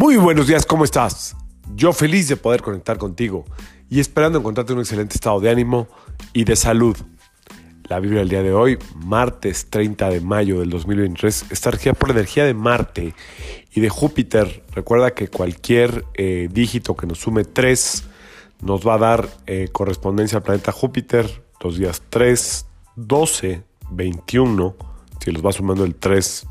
[0.00, 1.36] Muy buenos días, ¿cómo estás?
[1.74, 3.44] Yo feliz de poder conectar contigo
[3.90, 5.88] y esperando encontrarte en un excelente estado de ánimo
[6.32, 6.96] y de salud.
[7.86, 12.08] La Biblia del día de hoy, martes 30 de mayo del 2023, está regida por
[12.08, 13.14] la energía de Marte
[13.74, 14.64] y de Júpiter.
[14.72, 18.04] Recuerda que cualquier eh, dígito que nos sume 3
[18.62, 21.44] nos va a dar eh, correspondencia al planeta Júpiter.
[21.62, 22.64] Los días 3,
[22.96, 24.76] 12, 21.
[25.22, 26.46] Si los va sumando el 3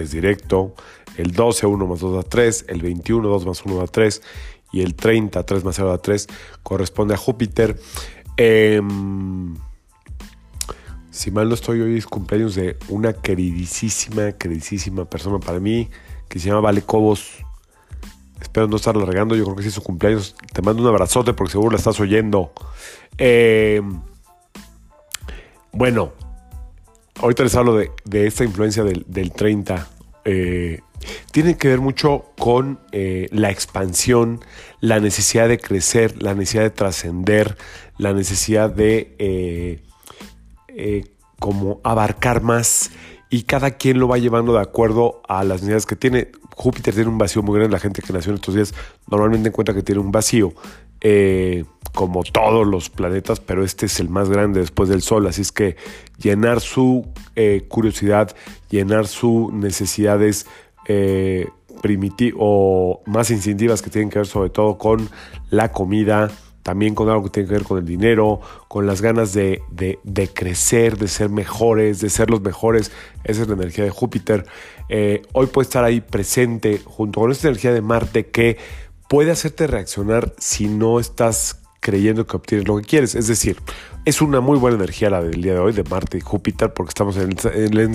[0.00, 0.74] es directo.
[1.16, 2.66] El 12, 1 más 2 da 3.
[2.68, 4.22] El 21, 2 más 1 da 3.
[4.72, 6.26] Y el 30, 3 más 0 da 3.
[6.62, 7.78] Corresponde a Júpiter.
[8.36, 8.80] Eh,
[11.10, 15.90] si mal no estoy, hoy es cumpleaños de una queridísima, queridísima persona para mí
[16.28, 17.44] que se llama Vale Cobos.
[18.40, 20.36] Espero no estarlo regando, yo creo que sí es su cumpleaños.
[20.52, 22.52] Te mando un abrazote porque seguro la estás oyendo.
[23.18, 23.82] Eh,
[25.72, 26.12] bueno,
[27.20, 29.88] ahorita les hablo de, de esta influencia del, del 30.
[30.24, 30.80] Eh,
[31.32, 34.40] tiene que ver mucho con eh, la expansión,
[34.80, 37.56] la necesidad de crecer, la necesidad de trascender,
[37.98, 39.80] la necesidad de eh,
[40.68, 41.04] eh,
[41.38, 42.90] como abarcar más
[43.30, 46.28] y cada quien lo va llevando de acuerdo a las necesidades que tiene.
[46.54, 48.74] Júpiter tiene un vacío muy grande, la gente que nació en estos días
[49.10, 50.52] normalmente encuentra que tiene un vacío,
[51.00, 55.42] eh, como todos los planetas, pero este es el más grande después del Sol, así
[55.42, 55.76] es que
[56.18, 58.34] llenar su eh, curiosidad,
[58.70, 60.46] llenar sus necesidades
[60.86, 61.48] eh,
[62.36, 65.08] o más instintivas que tienen que ver sobre todo con
[65.48, 66.30] la comida,
[66.62, 69.62] también con algo que tiene que ver con el dinero, con las ganas de,
[70.34, 72.92] crecer, de ser mejores, de ser los mejores.
[73.24, 74.44] Esa es la energía de Júpiter.
[74.88, 78.58] Eh, hoy puede estar ahí presente junto con esta energía de Marte que
[79.10, 83.16] puede hacerte reaccionar si no estás creyendo que obtienes lo que quieres.
[83.16, 83.56] Es decir,
[84.04, 86.90] es una muy buena energía la del día de hoy de Marte y Júpiter porque
[86.90, 87.32] estamos en,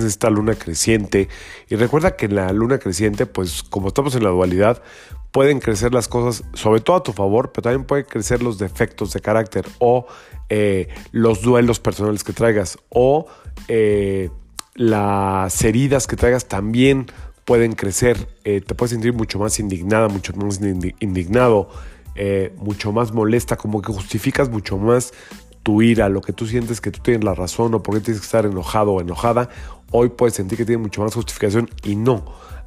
[0.02, 1.30] esta luna creciente.
[1.70, 4.82] Y recuerda que en la luna creciente, pues como estamos en la dualidad,
[5.32, 9.14] pueden crecer las cosas, sobre todo a tu favor, pero también pueden crecer los defectos
[9.14, 10.06] de carácter o
[10.50, 13.26] eh, los duelos personales que traigas o
[13.68, 14.28] eh,
[14.74, 17.06] las heridas que traigas también
[17.46, 18.28] pueden crecer.
[18.44, 21.70] Eh, te puedes sentir mucho más indignada, mucho más indignado,
[22.14, 25.14] eh, mucho más molesta, como que justificas mucho más
[25.62, 28.20] tu ira, lo que tú sientes que tú tienes la razón o por qué tienes
[28.20, 29.48] que estar enojado o enojada.
[29.90, 32.24] Hoy puedes sentir que tiene mucho más justificación y no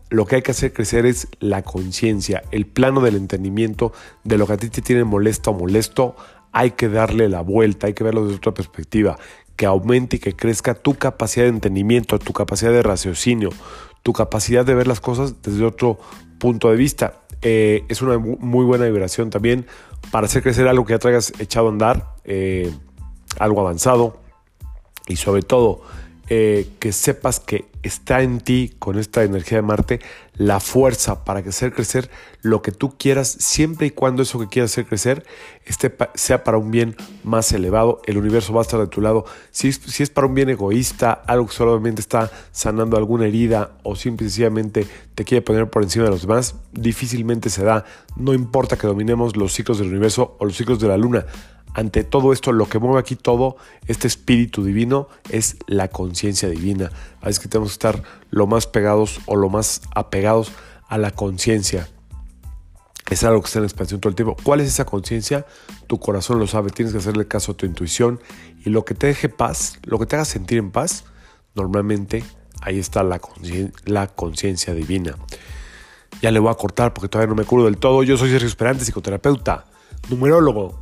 [0.10, 4.48] lo que hay que hacer crecer es la conciencia, el plano del entendimiento de lo
[4.48, 6.16] que a ti te tiene molesto o molesto.
[6.52, 9.20] Hay que darle la vuelta, hay que verlo desde otra perspectiva,
[9.56, 13.52] que aumente y que crezca tu capacidad de entendimiento, tu capacidad de raciocinio,
[14.04, 16.00] tu capacidad de ver las cosas desde otro
[16.40, 17.22] punto de vista.
[17.42, 19.66] Eh, es una muy buena vibración también
[20.12, 22.74] para hacer crecer algo que ya traigas echado a andar, eh,
[23.38, 24.20] algo avanzado
[25.08, 25.82] y sobre todo
[26.30, 30.00] eh, que sepas que está en ti con esta energía de Marte
[30.36, 32.10] la fuerza para hacer crecer
[32.42, 35.26] lo que tú quieras siempre y cuando eso que quieras hacer crecer
[36.14, 38.02] sea para un bien más elevado.
[38.06, 39.26] El universo va a estar de tu lado.
[39.52, 43.96] Si, si es para un bien egoísta algo que solamente está sanando alguna herida o
[43.96, 44.86] simplemente
[45.16, 47.86] te quiere poner por encima de los demás difícilmente se da.
[48.16, 51.26] No importa que dominemos los ciclos del universo o los ciclos de la luna
[51.74, 53.58] ante todo esto, lo que mueve aquí todo,
[53.88, 56.92] este espíritu divino, es la conciencia divina.
[57.22, 60.52] Así que tenemos que estar lo más pegados o lo más apegados
[60.88, 61.88] a la conciencia.
[63.10, 64.36] Es algo que está en expansión todo el tiempo.
[64.44, 65.46] ¿Cuál es esa conciencia?
[65.88, 66.70] Tu corazón lo sabe.
[66.70, 68.20] Tienes que hacerle caso a tu intuición.
[68.64, 71.06] Y lo que te deje paz, lo que te haga sentir en paz,
[71.56, 72.24] normalmente
[72.62, 75.16] ahí está la conciencia divina.
[76.22, 78.04] Ya le voy a cortar porque todavía no me curo del todo.
[78.04, 79.66] Yo soy Sergio Esperante, psicoterapeuta,
[80.10, 80.82] numerólogo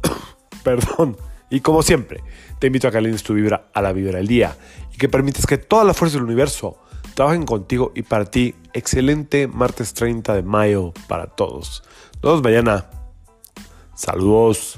[0.68, 1.16] perdón.
[1.50, 2.22] Y como siempre,
[2.60, 4.58] te invito a que alines tu vibra a la vibra del día
[4.94, 6.78] y que permitas que toda la fuerza del universo
[7.14, 8.54] trabajen contigo y para ti.
[8.74, 11.84] Excelente martes 30 de mayo para todos.
[12.22, 12.90] Nos vemos mañana.
[13.96, 14.78] Saludos.